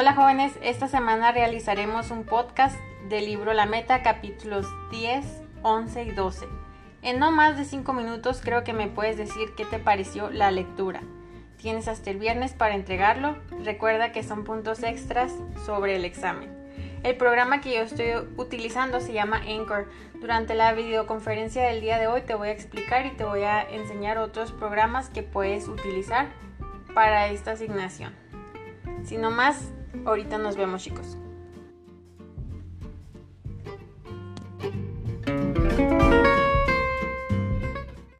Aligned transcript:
Hola 0.00 0.14
jóvenes, 0.14 0.54
esta 0.62 0.88
semana 0.88 1.30
realizaremos 1.30 2.10
un 2.10 2.24
podcast 2.24 2.74
del 3.10 3.26
libro 3.26 3.52
La 3.52 3.66
Meta, 3.66 4.02
capítulos 4.02 4.66
10, 4.90 5.26
11 5.60 6.04
y 6.04 6.10
12. 6.12 6.46
En 7.02 7.18
no 7.18 7.30
más 7.30 7.58
de 7.58 7.66
5 7.66 7.92
minutos 7.92 8.40
creo 8.42 8.64
que 8.64 8.72
me 8.72 8.86
puedes 8.86 9.18
decir 9.18 9.50
qué 9.58 9.66
te 9.66 9.78
pareció 9.78 10.30
la 10.30 10.50
lectura. 10.52 11.02
Tienes 11.58 11.86
hasta 11.86 12.08
el 12.08 12.16
viernes 12.16 12.54
para 12.54 12.76
entregarlo. 12.76 13.36
Recuerda 13.62 14.10
que 14.10 14.22
son 14.22 14.44
puntos 14.44 14.82
extras 14.84 15.34
sobre 15.66 15.96
el 15.96 16.06
examen. 16.06 16.48
El 17.02 17.18
programa 17.18 17.60
que 17.60 17.74
yo 17.74 17.82
estoy 17.82 18.26
utilizando 18.38 19.00
se 19.00 19.12
llama 19.12 19.42
Anchor. 19.46 19.86
Durante 20.14 20.54
la 20.54 20.72
videoconferencia 20.72 21.62
del 21.64 21.82
día 21.82 21.98
de 21.98 22.06
hoy 22.06 22.22
te 22.22 22.32
voy 22.32 22.48
a 22.48 22.52
explicar 22.52 23.04
y 23.04 23.10
te 23.10 23.24
voy 23.24 23.42
a 23.42 23.60
enseñar 23.60 24.16
otros 24.16 24.50
programas 24.50 25.10
que 25.10 25.22
puedes 25.22 25.68
utilizar 25.68 26.28
para 26.94 27.26
esta 27.26 27.50
asignación. 27.50 28.29
Si 29.04 29.16
no 29.16 29.30
más, 29.30 29.72
ahorita 30.04 30.38
nos 30.38 30.56
vemos 30.56 30.82
chicos. 30.82 31.16